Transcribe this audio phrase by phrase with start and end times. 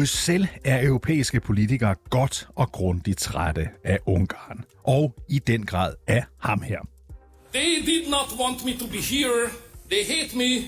[0.00, 4.64] Bruxelles er europæiske politikere godt og grundigt trætte af Ungarn.
[4.84, 6.78] Og i den grad af ham her.
[7.54, 9.50] They did not want me to be here.
[9.90, 10.66] They hate me.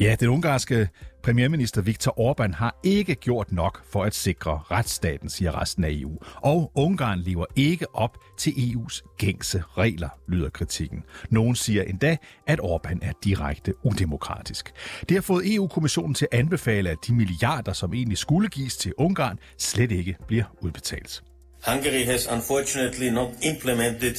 [0.00, 0.88] Ja, den ungarske
[1.26, 6.18] premierminister Viktor Orbán har ikke gjort nok for at sikre retsstaten, siger resten af EU.
[6.36, 11.04] Og Ungarn lever ikke op til EU's gængse regler, lyder kritikken.
[11.30, 14.72] Nogen siger endda, at Orbán er direkte udemokratisk.
[15.08, 18.92] Det har fået EU-kommissionen til at anbefale, at de milliarder, som egentlig skulle gives til
[18.98, 21.22] Ungarn, slet ikke bliver udbetalt.
[21.66, 24.14] Hungary has unfortunately not implemented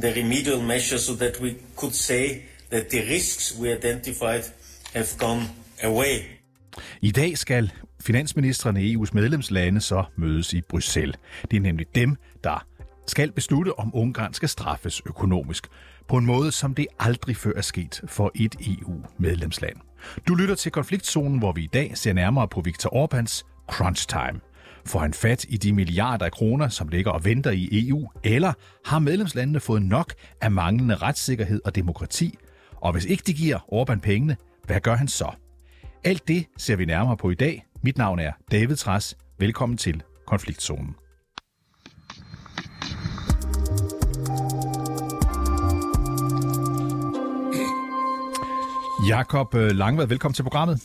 [0.00, 2.28] the remedial measures so that we could say
[2.70, 4.42] that the risks we identified
[4.94, 5.42] have gone
[5.82, 6.36] away.
[7.00, 11.16] I dag skal finansministerne i EU's medlemslande så mødes i Bruxelles.
[11.50, 12.66] Det er nemlig dem, der
[13.06, 15.66] skal beslutte, om Ungarn skal straffes økonomisk,
[16.08, 19.76] på en måde, som det aldrig før er sket for et EU-medlemsland.
[20.28, 24.40] Du lytter til konfliktzonen, hvor vi i dag ser nærmere på Viktor Orbans crunch time.
[24.86, 28.52] Får han fat i de milliarder af kroner, som ligger og venter i EU, eller
[28.84, 32.38] har medlemslandene fået nok af manglende retssikkerhed og demokrati?
[32.76, 35.30] Og hvis ikke de giver Orbán pengene, hvad gør han så?
[36.06, 37.66] Alt det ser vi nærmere på i dag.
[37.82, 39.16] Mit navn er David Træs.
[39.38, 40.96] Velkommen til Konfliktzonen.
[49.08, 50.82] Jakob øh, Langvad, velkommen til programmet.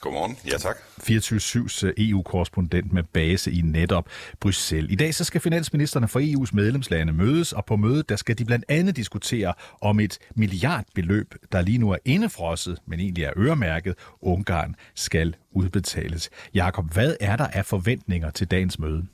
[0.00, 0.38] Godmorgen.
[0.46, 0.76] Ja, tak.
[1.02, 4.08] 24-7's øh, EU-korrespondent med base i netop
[4.40, 4.92] Bruxelles.
[4.92, 8.44] I dag så skal finansministerne for EU's medlemslande mødes, og på mødet der skal de
[8.44, 13.94] blandt andet diskutere om et milliardbeløb, der lige nu er indefrosset, men egentlig er øremærket,
[14.20, 16.30] Ungarn skal udbetales.
[16.54, 19.06] Jakob, hvad er der af forventninger til dagens møde?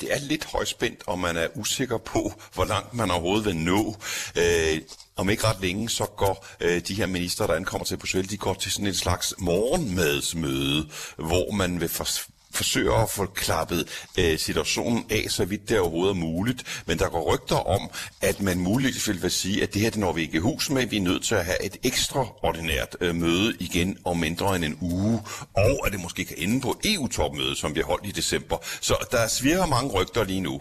[0.00, 3.96] Det er lidt højspændt, og man er usikker på, hvor langt man overhovedet vil nå.
[4.36, 4.80] Øh,
[5.16, 8.36] om ikke ret længe, så går øh, de her minister, der ankommer til Bruxelles, de
[8.36, 12.08] går til sådan et slags morgenmadsmøde, hvor man vil for,
[12.54, 13.88] forsøger at få klappet
[14.18, 16.82] øh, situationen af, så vidt det overhovedet er muligt.
[16.86, 20.12] Men der går rygter om, at man muligvis vil sige, at det her det når
[20.12, 20.86] vi ikke i hus med.
[20.86, 24.78] Vi er nødt til at have et ekstraordinært øh, møde igen om mindre end en
[24.80, 25.22] uge.
[25.56, 28.56] Og at det måske kan ende på EU-topmødet, e som vi har holdt i december.
[28.80, 30.60] Så der svirrer mange rygter lige nu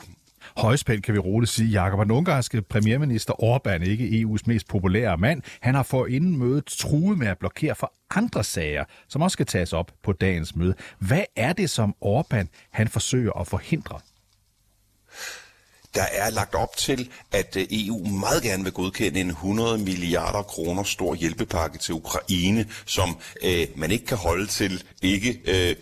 [0.58, 2.00] højspænd, kan vi roligt sige, Jakob.
[2.00, 7.18] Den ungarske premierminister Orbán, ikke EU's mest populære mand, han har for inden mødet truet
[7.18, 10.75] med at blokere for andre sager, som også skal tages op på dagens møde.
[11.00, 14.00] Hvad er det, som Orbán han forsøger at forhindre?
[15.96, 20.41] Der er lagt op til, at øh, EU meget gerne vil godkende en 100 milliarder
[20.41, 25.75] kroner stor hjælpepakke til Ukraine, som øh, man ikke kan holde til ikke øh,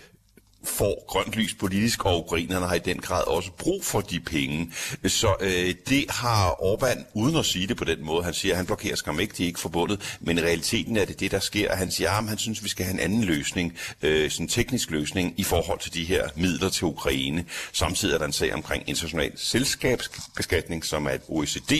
[0.63, 4.71] får grønt lys politisk, og ukrainerne har i den grad også brug for de penge.
[5.07, 8.57] Så øh, det har Orbán, uden at sige det på den måde, han siger, at
[8.57, 11.39] han blokerer skam ikke, de er ikke forbundet, men i realiteten er det det, der
[11.39, 11.75] sker.
[11.75, 14.47] Han siger, at han synes, at vi skal have en anden løsning, øh, sådan en
[14.47, 17.45] teknisk løsning i forhold til de her midler til Ukraine.
[17.73, 21.73] Samtidig er der en sag omkring international selskabsbeskatning, som er et OECD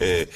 [0.00, 0.26] øh,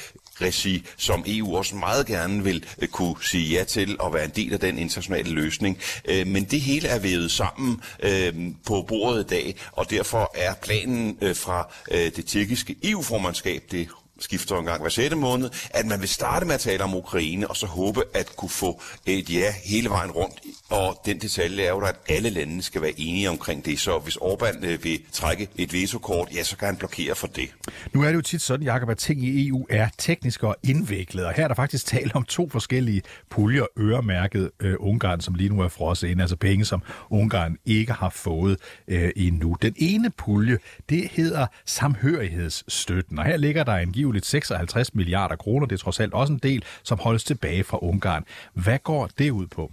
[0.41, 4.31] regi, som EU også meget gerne vil øh, kunne sige ja til og være en
[4.35, 5.77] del af den internationale løsning.
[6.05, 8.33] Øh, men det hele er vævet sammen øh,
[8.65, 13.87] på bordet i dag, og derfor er planen øh, fra øh, det tjekkiske EU-formandskab, det
[14.23, 15.15] skifter en gang hver 6.
[15.15, 18.49] måned, at man vil starte med at tale om Ukraine, og så håbe at kunne
[18.49, 20.35] få et ja hele vejen rundt.
[20.69, 24.17] Og den detalje er jo, at alle lande skal være enige omkring det, så hvis
[24.17, 27.49] Orbán øh, vil trække et vetokort, ja, så kan han blokere for det.
[27.93, 31.27] Nu er det jo tit sådan, Jacob, at ting i EU er tekniske og indviklede,
[31.27, 35.49] og her er der faktisk tale om to forskellige puljer øremærket øh, Ungarn, som lige
[35.49, 39.57] nu er frosset ind, altså penge, som Ungarn ikke har fået øh, endnu.
[39.61, 40.57] Den ene pulje,
[40.89, 45.67] det hedder samhørighedsstøtten, og her ligger der en angiveligt 56 milliarder kroner.
[45.67, 48.25] Det er trods alt også en del, som holdes tilbage fra Ungarn.
[48.53, 49.71] Hvad går det ud på?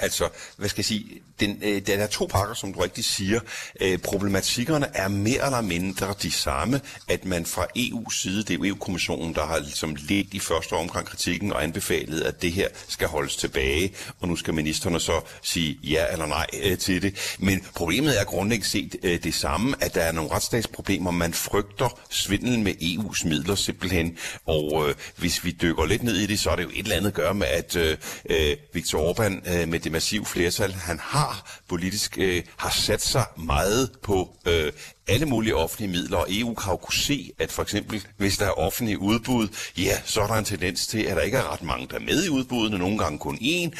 [0.00, 3.40] Altså, hvad skal jeg sige, den, øh, der er to pakker, som du rigtig siger.
[3.80, 8.64] Øh, problematikkerne er mere eller mindre de samme, at man fra EU's side, det er
[8.64, 13.08] EU-kommissionen, der har ligesom let i første omgang kritikken og anbefalet, at det her skal
[13.08, 17.36] holdes tilbage, og nu skal ministerne så sige ja eller nej øh, til det.
[17.38, 21.10] Men problemet er grundlæggende set øh, det samme, at der er nogle retsstatsproblemer.
[21.10, 26.26] Man frygter svindel med EU's midler simpelthen, og øh, hvis vi dykker lidt ned i
[26.26, 27.96] det, så er det jo et eller andet at gøre med, at øh,
[28.30, 33.24] øh Viktor Orbán øh, med det massive flertal, han har politisk, øh, har sat sig
[33.36, 34.72] meget på øh,
[35.08, 38.46] alle mulige offentlige midler, og EU kan jo kunne se, at for eksempel, hvis der
[38.46, 39.48] er offentlige udbud,
[39.78, 42.00] ja, så er der en tendens til, at der ikke er ret mange, der er
[42.00, 43.70] med i udbuddene, nogle gange kun én,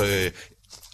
[0.00, 0.30] øh,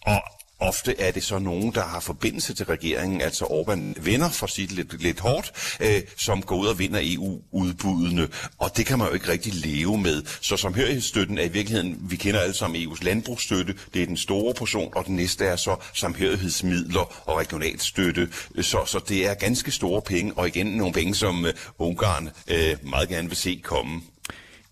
[0.02, 0.22] og
[0.62, 4.50] ofte er det så nogen, der har forbindelse til regeringen, altså Orbán venner, for at
[4.50, 8.28] sige det lidt, lidt hårdt, øh, som går ud og vinder EU-udbuddene,
[8.58, 10.22] og det kan man jo ikke rigtig leve med.
[10.40, 14.54] Så samhørighedsstøtten er i virkeligheden, vi kender alle sammen EU's landbrugsstøtte, det er den store
[14.54, 18.28] portion, og den næste er så samhørighedsmidler og regionalstøtte,
[18.60, 22.76] så, så det er ganske store penge, og igen nogle penge, som øh, Ungarn øh,
[22.82, 24.02] meget gerne vil se komme.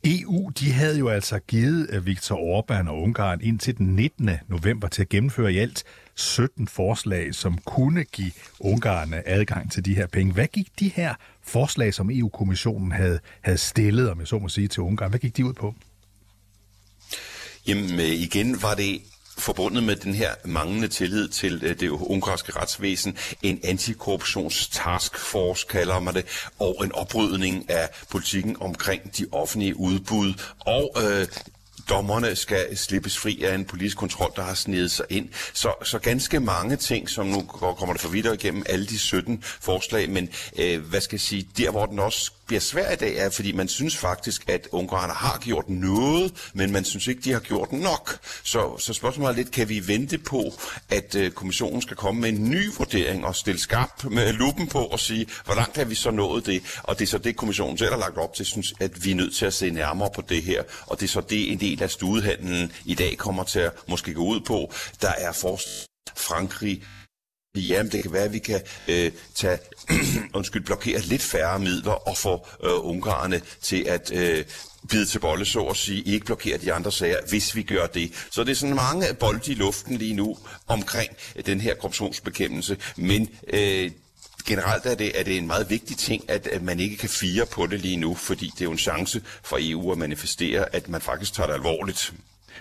[0.05, 4.31] EU de havde jo altså givet øh, Viktor Orbán og Ungarn indtil den 19.
[4.49, 9.85] november til at gennemføre i alt 17 forslag, som kunne give Ungarn øh, adgang til
[9.85, 10.32] de her penge.
[10.32, 14.69] Hvad gik de her forslag, som EU-kommissionen havde, havde stillet, om jeg så må sige,
[14.69, 15.75] til Ungarn, hvad gik de ud på?
[17.67, 19.03] Jamen øh, igen var det
[19.40, 26.14] forbundet med den her manglende tillid til øh, det ungarske retsvæsen, en antikorruptionstaskforce kalder man
[26.14, 26.25] det,
[26.58, 31.26] og en oprydning af politikken omkring de offentlige udbud, og øh,
[31.90, 35.28] dommerne skal slippes fri af en politisk kontrol, der har snedet sig ind.
[35.52, 39.43] Så, så ganske mange ting, som nu kommer det for videre igennem alle de 17
[39.43, 40.28] forslag, men
[40.58, 43.52] øh, hvad skal jeg sige, der hvor den også bliver svær i dag, er, fordi
[43.52, 47.73] man synes faktisk, at ungarerne har gjort noget, men man synes ikke, de har gjort
[47.73, 48.19] nok.
[48.44, 50.52] Så, så spørgsmålet er lidt, kan vi vente på,
[50.88, 54.79] at øh, kommissionen skal komme med en ny vurdering og stille skarp med lupen på
[54.79, 56.62] og sige, hvor langt har vi så nået det?
[56.82, 59.14] Og det er så det, kommissionen selv har lagt op til, synes, at vi er
[59.14, 60.62] nødt til at se nærmere på det her.
[60.87, 64.14] Og det er så det, en del af studehandlen i dag kommer til at måske
[64.14, 64.73] gå ud på.
[65.03, 65.69] Der er forst
[66.17, 66.82] Frankrig,
[67.56, 69.58] Jamen, det kan være, at vi kan øh, tage,
[70.35, 74.44] undskyld, blokere lidt færre midler og få øh, ungarerne til at øh,
[74.88, 78.12] bide til bolle, så at sige, ikke blokere de andre sager, hvis vi gør det.
[78.31, 82.76] Så det er sådan mange bolde i luften lige nu omkring øh, den her korruptionsbekæmpelse,
[82.97, 83.91] men øh,
[84.46, 87.46] generelt er det, er det en meget vigtig ting, at, at man ikke kan fire
[87.46, 90.88] på det lige nu, fordi det er jo en chance for EU at manifestere, at
[90.88, 92.12] man faktisk tager det alvorligt.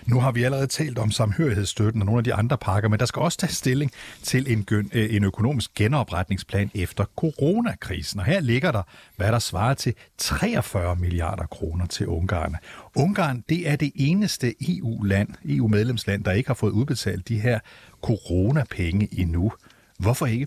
[0.06, 3.06] Nu har vi allerede talt om samhørighedsstøtten og nogle af de andre pakker, men der
[3.06, 3.90] skal også tage stilling
[4.22, 8.20] til en, gøn, øh, en økonomisk genopretningsplan efter coronakrisen.
[8.20, 8.82] Og her ligger der,
[9.16, 12.56] hvad der svarer til 43 milliarder kroner til Ungarn.
[12.96, 17.58] Ungarn, det er det eneste EU-land, EU-medlemsland, der ikke har fået udbetalt de her
[18.02, 19.52] coronapenge endnu.
[19.98, 20.46] Hvorfor ikke?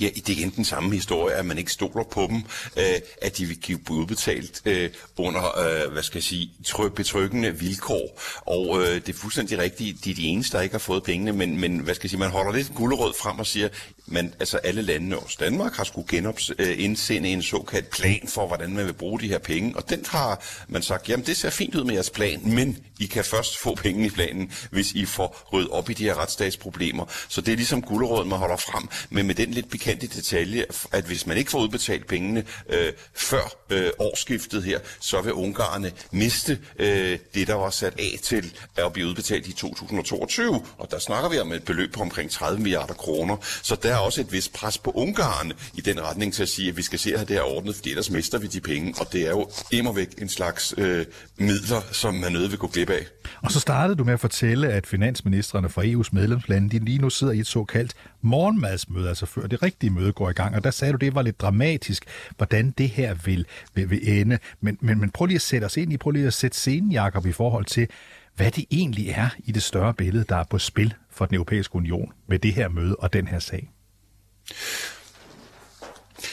[0.00, 2.42] Ja, det er igen den samme historie, at man ikke stoler på dem,
[2.76, 7.58] øh, at de vil give udbetalt øh, under, øh, hvad skal jeg sige, tryk, betryggende
[7.58, 8.20] vilkår.
[8.46, 11.32] Og øh, det er fuldstændig rigtigt, de er de eneste, der ikke har fået pengene,
[11.32, 13.68] men, men hvad skal jeg sige, man holder lidt gulderød frem og siger,
[14.06, 18.72] men altså alle landene, også Danmark, har skulle genops, øh, en såkaldt plan for, hvordan
[18.72, 19.76] man vil bruge de her penge.
[19.76, 23.06] Og den har man sagt, jamen det ser fint ud med jeres plan, men I
[23.06, 27.04] kan først få penge i planen, hvis I får ryddet op i de her retsstatsproblemer.
[27.28, 31.04] Så det er ligesom gulderød, man holder frem, men med den lidt pikante detalje, at
[31.04, 36.58] hvis man ikke får udbetalt pengene øh, før øh, årsskiftet her, så vil ungarerne miste
[36.78, 40.66] øh, det, der var sat af til at blive udbetalt i 2022.
[40.78, 43.36] Og der snakker vi om et beløb på omkring 30 milliarder kroner.
[43.62, 46.68] Så der er også et vist pres på Ungarn i den retning til at sige,
[46.68, 48.94] at vi skal se at have det her ordnet, fordi ellers mister vi de penge.
[49.00, 51.06] Og det er jo immer væk en slags øh,
[51.36, 53.06] midler, som man nødt vil gå glip af.
[53.40, 57.10] Og så startede du med at fortælle, at finansministerne fra EU's medlemslande, de lige nu
[57.10, 60.54] sidder i et såkaldt morgenmadsmøde, altså før det rigtige møde går i gang.
[60.54, 62.04] Og der sagde du, det var lidt dramatisk,
[62.36, 64.38] hvordan det her vil, vil, vil ende.
[64.60, 66.92] Men, men, men prøv lige at sætte os ind i, prøv lige at sætte scenen,
[66.92, 67.88] Jacob, i forhold til,
[68.36, 71.76] hvad det egentlig er i det større billede, der er på spil for den europæiske
[71.76, 73.70] union med det her møde og den her sag.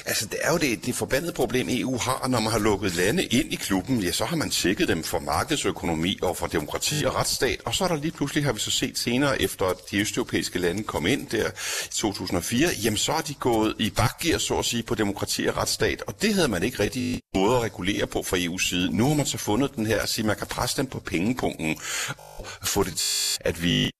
[0.06, 3.24] Altså, det er jo det, det forbandede problem, EU har, når man har lukket lande
[3.26, 7.16] ind i klubben, ja, så har man tjekket dem for markedsøkonomi og for demokrati og
[7.16, 10.00] retsstat, og så er der lige pludselig, har vi så set senere, efter at de
[10.00, 11.50] østeuropæiske lande kom ind der
[11.86, 15.58] i 2004, jamen så er de gået i bakgear, så at sige, på demokrati og
[15.58, 18.98] retsstat, og det havde man ikke rigtig måde at regulere på fra EU's side.
[18.98, 21.78] Nu har man så fundet den her at sige, man kan presse dem på pengepunkten
[22.18, 23.92] og få det, at vi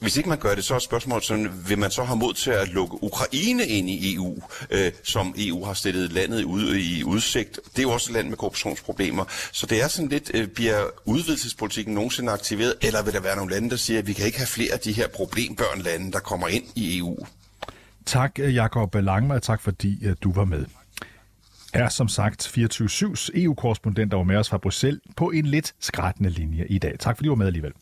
[0.00, 2.50] hvis ikke man gør det, så er spørgsmålet sådan, vil man så have mod til
[2.50, 7.60] at lukke Ukraine ind i EU, øh, som EU har stillet landet ud i udsigt.
[7.72, 9.24] Det er jo også et land med korruptionsproblemer.
[9.52, 13.52] Så det er sådan lidt, øh, bliver udvidelsespolitikken nogensinde aktiveret, eller vil der være nogle
[13.52, 16.48] lande, der siger, at vi kan ikke have flere af de her problembørnlande, der kommer
[16.48, 17.16] ind i EU?
[18.06, 20.64] Tak, øh, Jakob Langmar, tak fordi at du var med
[21.72, 26.30] er som sagt 24-7's EU-korrespondent, der var med os fra Bruxelles på en lidt skrættende
[26.30, 26.96] linje i dag.
[26.98, 27.72] Tak fordi du var med alligevel.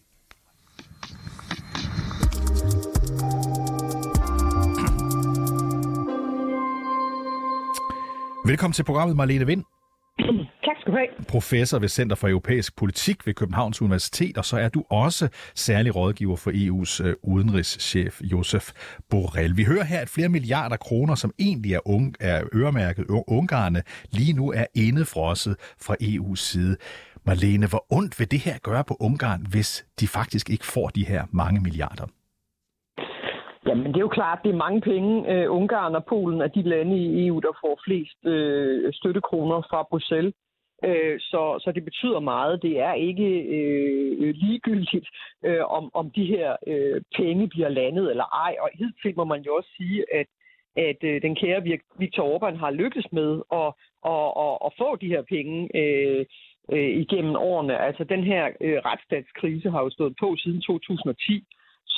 [8.49, 9.65] Velkommen til programmet, Marlene Vind.
[10.65, 11.09] Tak skal du have.
[11.29, 15.97] Professor ved Center for Europæisk Politik ved Københavns Universitet, og så er du også særlig
[15.97, 18.71] rådgiver for EU's øh, udenrigschef Josef
[19.11, 19.57] Borrell.
[19.57, 24.33] Vi hører her, at flere milliarder kroner, som egentlig er, unge, er øremærket ungarne, lige
[24.33, 26.77] nu er indefrosset fra EU's side.
[27.27, 31.07] Marlene, hvor ondt vil det her gøre på Ungarn, hvis de faktisk ikke får de
[31.07, 32.07] her mange milliarder?
[33.69, 35.11] Jamen, det er jo klart, det er mange penge.
[35.33, 39.83] Uh, Ungarn og Polen er de lande i EU, der får flest uh, støttekroner fra
[39.91, 40.35] Bruxelles.
[40.87, 42.63] Uh, så, så det betyder meget.
[42.63, 45.09] Det er ikke øh, ligegyldigt,
[45.45, 48.57] øh, om, om de her øh, penge bliver landet eller ej.
[48.61, 50.27] Og hidtil må man jo også sige, at
[50.77, 51.63] at øh, den kære
[51.99, 53.71] Viktor Orbán har lykkes med at,
[54.15, 56.27] at, at, at få de her penge øh,
[56.73, 57.79] øh, igennem årene.
[57.79, 61.45] Altså den her øh, retsstatskrise har jo stået på siden 2010,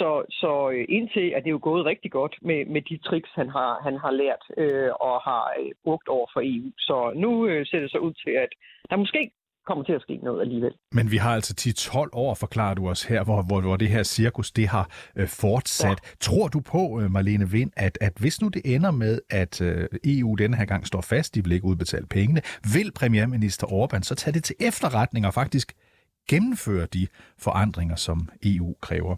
[0.00, 3.49] så, så øh, indtil er det jo gået rigtig godt med, med de tricks, han
[3.57, 6.71] har, han har lært øh, og har øh, brugt over for EU.
[6.78, 8.50] Så nu øh, ser det så ud til, at
[8.90, 9.30] der måske
[9.66, 10.75] kommer til at ske noget alligevel.
[10.92, 14.02] Men vi har altså 10-12 år, forklarer du os her, hvor, hvor, hvor det her
[14.02, 15.99] cirkus det har øh, fortsat.
[16.02, 16.16] Ja.
[16.21, 19.88] Tror du på, øh, Marlene Vind, at, at hvis nu det ender med, at øh,
[20.04, 22.40] EU denne her gang står fast, de vil ikke udbetale pengene,
[22.75, 25.73] vil premierminister Orbán så tage det til efterretning og faktisk
[26.28, 27.07] gennemføre de
[27.38, 29.16] forandringer, som EU kræver?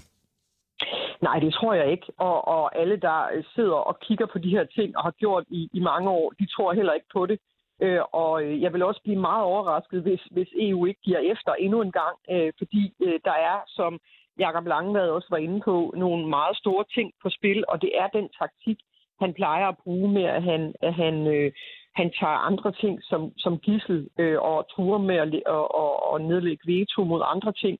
[1.22, 2.06] Nej, det tror jeg ikke.
[2.18, 5.44] Og, og alle, der øh, sidder og kigger på de her ting og har gjort
[5.48, 7.38] i, i mange år, de tror heller ikke på det.
[7.82, 11.52] Øh, og øh, jeg vil også blive meget overrasket, hvis, hvis EU ikke giver efter
[11.52, 14.00] endnu en gang, øh, fordi øh, der er, som
[14.38, 18.06] Jakob Langevad også var inde på, nogle meget store ting på spil, og det er
[18.06, 18.78] den taktik,
[19.20, 21.52] han plejer at bruge med, at han, at han, øh,
[21.94, 26.20] han tager andre ting som, som gissel øh, og truer med at og, og, og
[26.20, 27.78] nedlægge veto mod andre ting.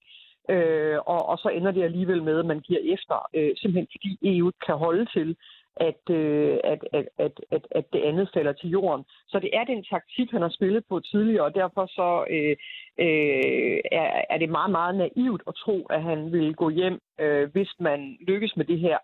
[0.50, 4.18] Øh, og, og så ender det alligevel med, at man giver efter, øh, simpelthen fordi
[4.22, 5.36] EU kan holde til,
[5.76, 9.04] at, øh, at, at, at, at, at det andet falder til jorden.
[9.28, 12.56] Så det er den taktik, han har spillet på tidligere, og derfor så øh,
[12.98, 17.52] øh, er, er det meget, meget naivt at tro, at han vil gå hjem, øh,
[17.52, 18.98] hvis man lykkes med det her.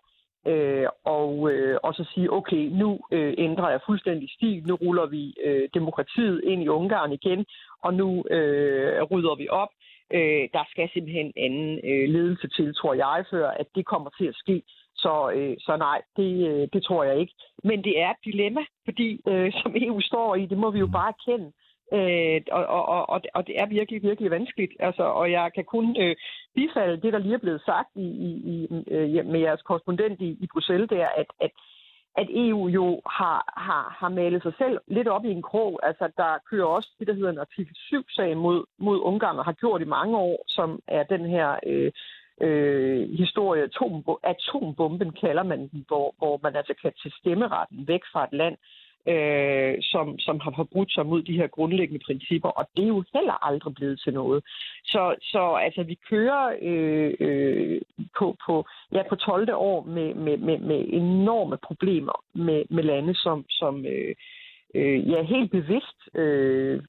[0.47, 5.05] Øh, og, øh, og så sige, okay, nu øh, ændrer jeg fuldstændig stil, nu ruller
[5.05, 7.45] vi øh, demokratiet ind i Ungarn igen,
[7.83, 9.69] og nu øh, rydder vi op.
[10.17, 14.27] Øh, der skal simpelthen anden øh, ledelse til, tror jeg, før at det kommer til
[14.27, 14.63] at ske.
[14.95, 17.33] Så, øh, så nej, det, øh, det tror jeg ikke.
[17.63, 20.87] Men det er et dilemma, fordi øh, som EU står i, det må vi jo
[20.87, 21.51] bare kende.
[21.93, 24.73] Øh, og, og, og, og det er virkelig, virkelig vanskeligt.
[24.79, 26.15] Altså, og jeg kan kun øh,
[26.55, 30.29] bifalde det, der lige er blevet sagt i, i, i, øh, med jeres korrespondent i,
[30.41, 31.51] i Bruxelles, det er, at, at
[32.17, 35.79] at EU jo har, har, har malet sig selv lidt op i en krog.
[35.83, 39.53] Altså, der kører også det, der hedder en artikel 7-sag mod, mod Ungarn, og har
[39.53, 41.91] gjort i mange år, som er den her øh,
[42.41, 48.01] øh, historie, atom, atombomben kalder man den, hvor, hvor man altså kan tage stemmeretten væk
[48.11, 48.57] fra et land,
[49.07, 53.03] øh, som, som har forbrudt sig mod de her grundlæggende principper, og det er jo
[53.13, 54.43] heller aldrig blevet til noget.
[54.85, 57.81] Så, så altså, vi kører øh, øh,
[58.19, 59.49] på, på, ja, på 12.
[59.53, 64.15] år med, med, med, med enorme problemer med, med lande, som, som øh,
[64.75, 66.81] øh, ja, helt bevidst øh,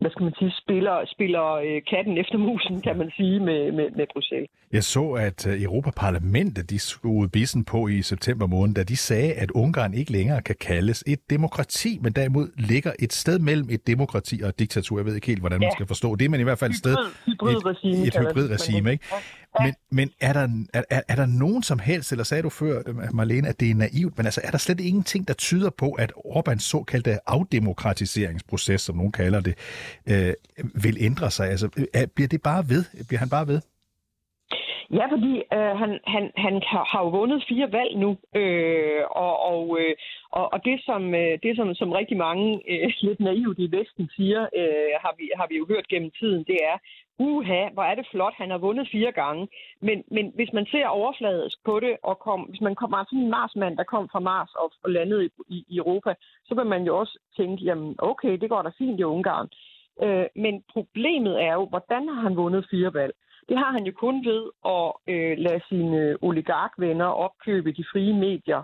[0.00, 3.90] hvad skal man sige, spiller, spiller øh, katten efter musen, kan man sige, med, med,
[3.96, 4.50] med Bruxelles.
[4.72, 9.32] Jeg så, at øh, Europaparlamentet de skruede bissen på i september måned, da de sagde,
[9.32, 13.86] at Ungarn ikke længere kan kaldes et demokrati, men derimod ligger et sted mellem et
[13.86, 14.98] demokrati og et diktatur.
[14.98, 15.66] Jeg ved ikke helt, hvordan ja.
[15.66, 16.96] man skal forstå det, men i hvert fald et sted...
[17.26, 18.02] Hybridregime.
[18.02, 19.04] Et, et hybridregime, ikke?
[19.62, 20.48] Men, men er, der,
[20.90, 23.74] er, er der nogen som helst, eller sagde du før, øh, Marlene, at det er
[23.74, 28.96] naivt, men altså er der slet ingenting, der tyder på, at Orbáns såkaldte afdemokratiseringsproces, som
[28.96, 29.54] nogen kalder det,
[30.06, 30.34] øh,
[30.74, 31.50] vil ændre sig?
[31.50, 32.84] Altså, øh, er, bliver det bare ved?
[33.08, 33.60] Bliver han bare ved?
[34.92, 36.62] Ja, fordi øh, han, han, han
[36.92, 39.94] har jo vundet fire valg nu, øh, og, og, øh,
[40.30, 44.10] og, og det, som, øh, det som, som rigtig mange øh, lidt naivt i Vesten
[44.16, 46.78] siger, øh, har, vi, har vi jo hørt gennem tiden, det er,
[47.18, 49.48] uha, hvor er det flot, han har vundet fire gange.
[49.80, 53.16] Men, men hvis man ser overfladisk på det, og kom, hvis man kommer sådan altså
[53.16, 56.14] en Marsmand, der kom fra Mars og, og landede i, i, i Europa,
[56.44, 59.48] så vil man jo også tænke, jamen okay, det går da fint i Ungarn.
[60.02, 63.14] Øh, men problemet er jo, hvordan har han vundet fire valg?
[63.48, 68.14] Det har han jo kun ved at øh, lade sine øh, oligarkvenner opkøbe de frie
[68.14, 68.62] medier,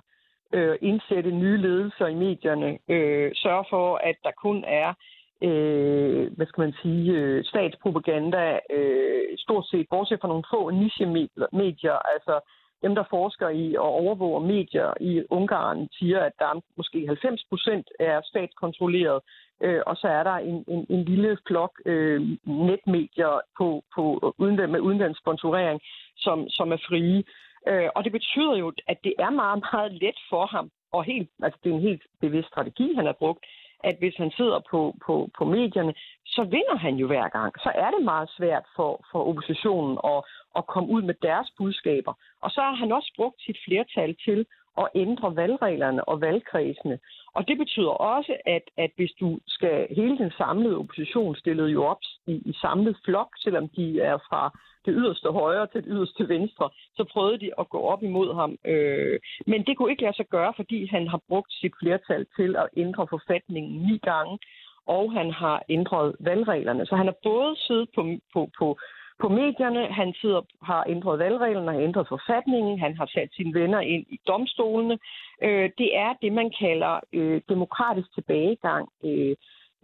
[0.52, 4.94] øh, indsætte nye ledelser i medierne, øh, sørge for, at der kun er
[5.42, 11.98] øh, hvad skal man sige, øh, statspropaganda, øh, stort set, bortset fra nogle få niche-medier,
[12.14, 12.40] altså
[12.82, 17.44] dem, der forsker i og overvåger medier i Ungarn, siger, at der er måske 90
[17.50, 19.20] procent er statskontrolleret,
[19.60, 24.70] øh, og så er der en, en, en lille flok øh, netmedier på, på uden,
[24.72, 25.80] med udenlandsk sponsorering,
[26.16, 27.24] som, som er frie.
[27.68, 31.30] Øh, og det betyder jo, at det er meget, meget let for ham, og helt,
[31.42, 33.44] altså det er en helt bevidst strategi, han har brugt,
[33.84, 35.94] at hvis han sidder på, på, på medierne,
[36.26, 37.52] så vinder han jo hver gang.
[37.58, 40.20] Så er det meget svært for, for oppositionen at,
[40.56, 42.12] at komme ud med deres budskaber.
[42.42, 44.46] Og så har han også brugt sit flertal til
[44.78, 46.98] at ændre valgreglerne og valgkredsene.
[47.34, 51.84] Og det betyder også, at, at hvis du skal hele den samlede opposition stillede jo
[51.84, 56.28] op i, i samlet flok, selvom de er fra det yderste højre til det yderste
[56.28, 58.58] venstre, så prøvede de at gå op imod ham.
[58.64, 62.56] Øh, men det kunne ikke lade sig gøre, fordi han har brugt sit flertal til
[62.56, 64.38] at ændre forfatningen ni gange,
[64.86, 66.86] og han har ændret valgreglerne.
[66.86, 68.78] Så han har både siddet på, på, på,
[69.20, 73.80] på medierne, han sidder, har ændret valgreglerne, har ændret forfatningen, han har sat sine venner
[73.80, 74.98] ind i domstolene.
[75.42, 78.88] Øh, det er det, man kalder øh, demokratisk tilbagegang.
[79.04, 79.36] Øh,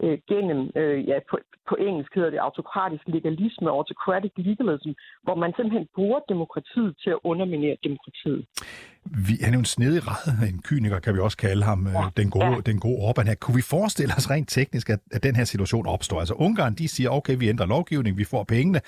[0.02, 1.36] øh, gennem, øh, ja, på,
[1.68, 4.90] på engelsk hedder det autokratisk legalisme, autocratic legalism,
[5.22, 8.42] hvor man simpelthen bruger demokratiet til at underminere demokratiet.
[9.26, 11.92] Vi, han er jo en snedig ræd, en kyniker kan vi også kalde ham, øh,
[11.92, 12.04] ja.
[12.16, 12.60] den, gode, ja.
[12.70, 13.34] den gode Orbán her.
[13.34, 16.18] Kunne vi forestille os rent teknisk, at, at den her situation opstår?
[16.20, 18.80] Altså Ungarn, de siger, okay, vi ændrer lovgivning, vi får pengene,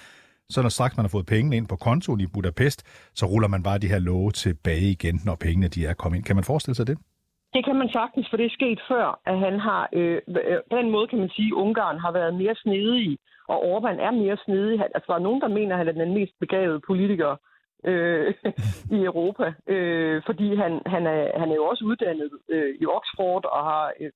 [0.50, 2.82] så når straks man har fået pengene ind på kontoen i Budapest,
[3.14, 6.24] så ruller man bare de her love tilbage igen, når pengene de er kommet ind.
[6.24, 6.98] Kan man forestille sig det?
[7.54, 10.76] Det kan man sagtens, for det er sket før, at han har, øh, øh på
[10.76, 14.36] den måde kan man sige, at Ungarn har været mere snedig, og Orbán er mere
[14.44, 14.80] snedig.
[14.94, 17.36] Altså, der er nogen, der mener, at han er den mest begavede politiker
[17.84, 18.34] øh,
[18.96, 23.44] i Europa, øh, fordi han, han, er, han er jo også uddannet øh, i Oxford
[23.44, 24.10] og har øh,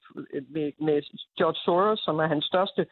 [0.55, 1.03] med, med
[1.39, 2.87] George Soros, som er hans største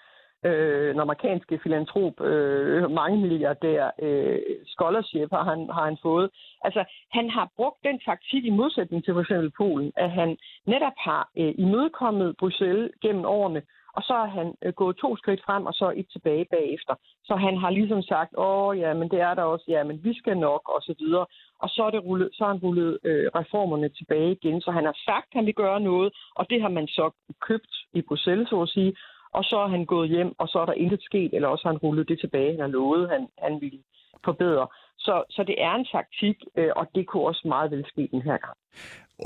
[0.45, 6.31] øh, den amerikanske filantrop, øh, mange milliardær øh, scholarship har han, har han fået.
[6.65, 9.33] Altså, han har brugt den taktik i modsætning til f.eks.
[9.57, 13.63] Polen, at han netop har øh, imødekommet Bruxelles gennem årene,
[13.97, 16.95] og så har han øh, gået to skridt frem, og så et tilbage bagefter.
[17.25, 20.13] Så han har ligesom sagt, åh ja, men det er der også, ja, men vi
[20.19, 21.27] skal nok, og så videre.
[21.63, 24.61] Og så, er det rullet, så har han rullet øh, reformerne tilbage igen.
[24.61, 27.75] Så han har sagt, at han vil gøre noget, og det har man så købt
[27.95, 28.97] i Bruxelles, så at sige
[29.33, 31.73] og så er han gået hjem, og så er der intet sket, eller også har
[31.73, 33.79] han rullet det tilbage, han lovet, han, han ville
[34.25, 34.67] forbedre.
[34.99, 38.23] Så, så det er en taktik, øh, og det kunne også meget vel ske den
[38.23, 38.57] her gang.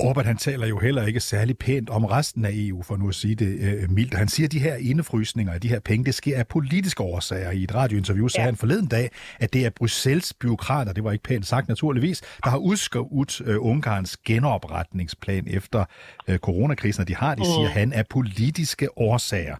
[0.03, 3.15] Orbán han taler jo heller ikke særlig pænt om resten af EU, for nu at
[3.15, 4.13] sige det øh, mildt.
[4.13, 7.51] Han siger, at de her indefrysninger af de her penge, det sker af politiske årsager.
[7.51, 8.45] I et radiointerview sagde ja.
[8.45, 9.09] han forleden dag,
[9.39, 13.65] at det er Bruxelles byråkrater, det var ikke pænt sagt naturligvis, der har udskåret øh,
[13.65, 15.85] Ungarns genopretningsplan efter
[16.27, 17.79] øh, coronakrisen, og de har, de siger, mm.
[17.79, 19.55] han er politiske årsager.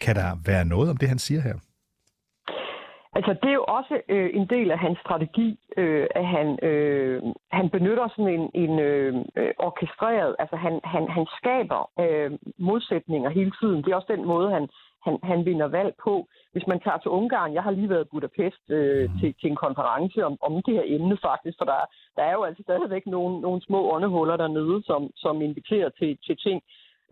[0.00, 1.56] Kan der være noget om det, han siger her?
[3.16, 7.22] Altså, det er jo også øh, en del af hans strategi, øh, at han, øh,
[7.50, 9.14] han benytter sådan en, en øh,
[9.58, 13.82] orkestreret, altså han, han, han skaber øh, modsætninger hele tiden.
[13.82, 14.68] Det er også den måde, han,
[15.06, 16.14] han, han vinder valg på.
[16.52, 19.62] Hvis man tager til Ungarn, jeg har lige været i Budapest øh, til, til en
[19.66, 21.80] konference om, om det her emne faktisk, for der,
[22.16, 26.36] der er jo altså stadigvæk nogle, nogle små åndehuller dernede, som, som inviterer til, til
[26.46, 26.62] ting.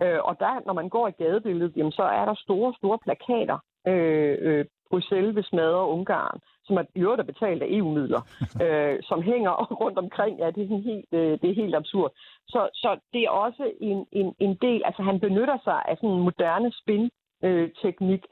[0.02, 3.58] Øh, og der, når man går i gadebilledet, jamen, så er der store, store plakater.
[3.86, 8.22] Øh, øh, Bruxelles vil smadre Ungarn, som er i øvrigt er betalt af EU-midler,
[8.64, 9.52] øh, som hænger
[9.82, 10.38] rundt omkring.
[10.38, 12.12] Ja, det er, sådan helt, øh, det er helt absurd.
[12.48, 16.10] Så, så det er også en, en, en del, altså han benytter sig af sådan
[16.10, 18.24] en moderne spin-teknik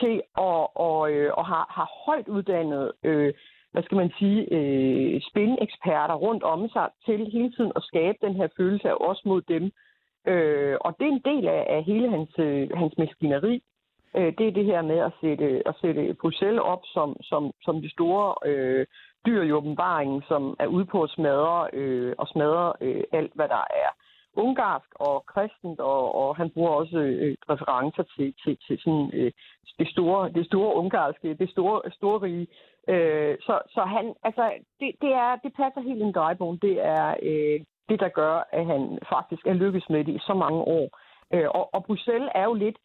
[0.00, 3.34] til at og, øh, og har, har højt uddannet øh,
[3.72, 8.34] hvad skal man sige, øh, spin-eksperter rundt om sig til hele tiden at skabe den
[8.34, 9.70] her følelse af os mod dem,
[10.32, 13.62] Øh, og det er en del af, af hele hans, øh, hans maskineri.
[14.16, 17.82] Øh, det er det her med at sætte, at sætte Bruxelles op som, som, som
[17.82, 18.86] det store øh,
[19.26, 23.48] dyr i åbenbaringen, som er ude på at smadre øh, og smadre øh, alt, hvad
[23.48, 23.90] der er
[24.44, 29.32] ungarsk og kristent, og, og han bruger også øh, referencer til, til, til sådan, øh,
[29.78, 32.46] det, store, det store ungarske, det store, store rige.
[32.88, 34.44] Øh, så, så han, altså,
[34.80, 36.58] det, det, er, det passer helt en drejebogen.
[36.62, 40.34] Det er, øh, det, der gør, at han faktisk er lykkes med det i så
[40.34, 40.88] mange år.
[41.34, 42.78] Øh, og, og Bruxelles er jo lidt,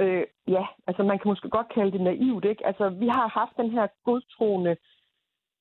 [0.00, 2.66] øh, ja, altså man kan måske godt kalde det naivt, ikke?
[2.66, 4.76] Altså vi har haft den her godtroende,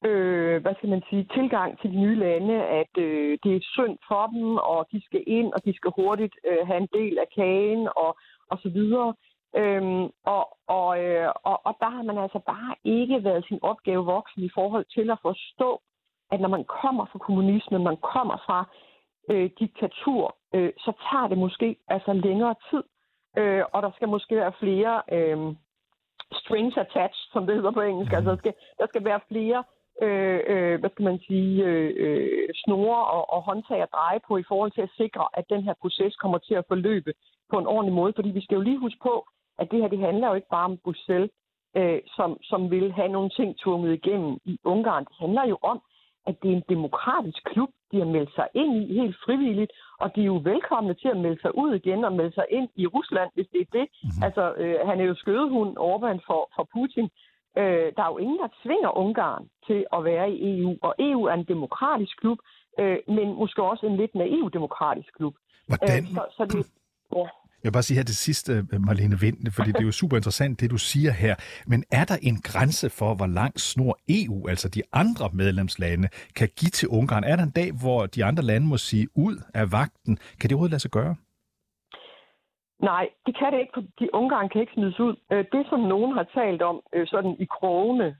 [0.05, 3.97] øh, hvad skal man sige, tilgang til de nye lande, at øh, det er synd
[4.07, 7.27] for dem, og de skal ind, og de skal hurtigt øh, have en del af
[7.35, 8.17] kagen, og,
[8.51, 9.13] og så videre.
[9.55, 14.05] Øhm, og, og, øh, og, og der har man altså bare ikke været sin opgave
[14.05, 15.81] voksen i forhold til at forstå,
[16.31, 18.59] at når man kommer fra kommunismen, man kommer fra
[19.31, 22.83] øh, diktatur, øh, så tager det måske altså længere tid,
[23.37, 25.55] øh, og der skal måske være flere øh,
[26.33, 28.13] strings attached, som det hedder på engelsk.
[28.13, 29.63] Altså der skal, der skal være flere
[30.01, 34.37] øh, øh, hvad skal man sige, øh, øh, snore og, og håndtag at dreje på
[34.37, 37.13] i forhold til at sikre, at den her proces kommer til at forløbe
[37.51, 38.13] på en ordentlig måde.
[38.15, 39.27] Fordi vi skal jo lige huske på,
[39.59, 41.31] at det her det handler jo ikke bare om Bruxelles,
[41.75, 45.05] øh, som, som vil have nogle ting tvunget igennem i Ungarn.
[45.05, 45.81] Det handler jo om,
[46.27, 50.15] at det er en demokratisk klub, de har meldt sig ind i helt frivilligt, og
[50.15, 52.87] de er jo velkomne til at melde sig ud igen og melde sig ind i
[52.87, 53.85] Rusland, hvis det er det.
[53.91, 54.23] Mm-hmm.
[54.25, 57.09] Altså, øh, han er jo skødehund Orbán for, for Putin,
[57.57, 61.23] Øh, der er jo ingen, der tvinger Ungarn til at være i EU, og EU
[61.23, 62.37] er en demokratisk klub,
[62.79, 65.35] øh, men måske også en lidt naiv demokratisk klub.
[65.67, 66.03] Hvordan?
[66.03, 66.61] Øh, så, så det,
[67.15, 67.25] ja.
[67.63, 70.17] Jeg vil bare sige her til sidst, øh, Marlene Vind, fordi det er jo super
[70.17, 71.35] interessant, det du siger her.
[71.67, 76.49] Men er der en grænse for, hvor lang snor EU, altså de andre medlemslande, kan
[76.59, 77.23] give til Ungarn?
[77.23, 80.13] Er der en dag, hvor de andre lande må sige ud af vagten?
[80.39, 81.15] Kan det overhovedet lade sig gøre?
[82.91, 85.15] Nej, det kan det ikke, fordi Ungarn kan ikke smides ud.
[85.31, 88.15] Øh, det, som nogen har talt om øh, sådan i krogene,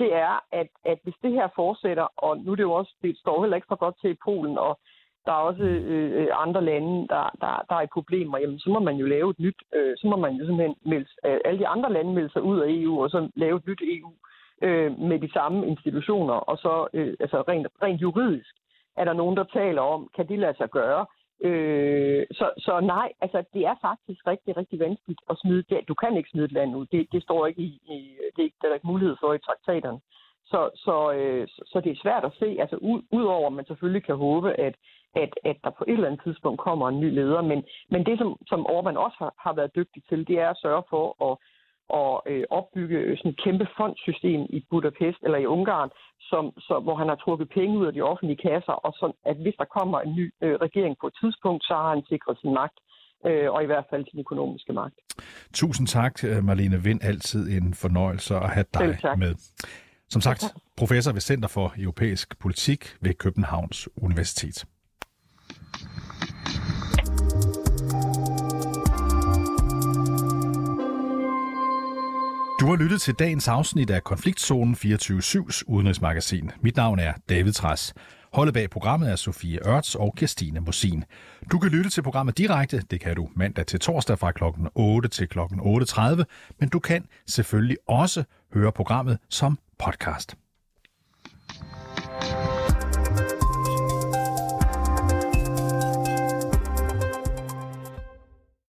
[0.00, 3.18] det er, at, at hvis det her fortsætter, og nu er det jo også, det
[3.18, 4.80] står heller ikke så godt til i Polen, og
[5.28, 8.70] der er også øh, øh, andre lande, der, der, der er i problemer, jamen så
[8.70, 11.60] må man jo lave et nyt, øh, så må man jo simpelthen melde, øh, alle
[11.60, 14.12] de andre lande melde sig ud af EU, og så lave et nyt EU
[14.62, 18.54] øh, med de samme institutioner, og så øh, altså rent, rent juridisk
[19.00, 21.06] er der nogen, der taler om, kan det lade sig gøre?
[21.40, 25.88] Øh, så, så nej, altså det er faktisk rigtig, rigtig vanskeligt at smide det.
[25.88, 26.86] Du kan ikke smide et land ud.
[26.86, 30.00] Det, det står ikke i, i det, er, der er ikke mulighed for i traktaterne.
[30.46, 34.04] Så, så, øh, så det er svært at se, altså ud, udover at man selvfølgelig
[34.04, 34.74] kan håbe, at,
[35.14, 37.42] at, at der på et eller andet tidspunkt kommer en ny leder.
[37.42, 40.60] Men, men det, som, som Orbán også har, har været dygtig til, det er at
[40.64, 41.34] sørge for at,
[42.00, 45.90] at øh, opbygge sådan et kæmpe fondsystem i Budapest eller i Ungarn,
[46.30, 49.36] som, så, hvor han har trukket penge ud af de offentlige kasser, og så, at
[49.36, 52.54] hvis der kommer en ny øh, regering på et tidspunkt, så har han sikret sin
[52.54, 52.78] magt
[53.26, 54.98] øh, og i hvert fald sin økonomiske magt.
[55.54, 57.00] Tusind tak, Marlene Vind.
[57.02, 59.34] Altid en fornøjelse at have dig med.
[60.08, 64.64] Som sagt, professor ved Center for Europæisk Politik ved Københavns Universitet.
[72.60, 76.50] Du har lyttet til dagens afsnit af Konfliktzonen 24-7's udenrigsmagasin.
[76.60, 77.94] Mit navn er David Træs.
[78.32, 81.04] Holdet bag programmet er Sofie Ørts og Kirstine Mosin.
[81.52, 84.44] Du kan lytte til programmet direkte, det kan du mandag til torsdag fra kl.
[84.74, 85.38] 8 til kl.
[85.38, 86.22] 8.30,
[86.60, 90.36] men du kan selvfølgelig også høre programmet som podcast.